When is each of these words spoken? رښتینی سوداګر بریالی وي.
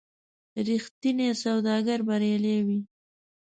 رښتینی 0.67 1.29
سوداګر 1.43 1.99
بریالی 2.07 2.57
وي. 2.65 2.79